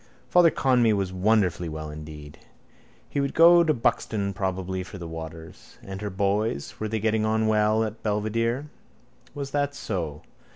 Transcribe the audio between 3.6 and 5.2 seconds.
to Buxton probably for the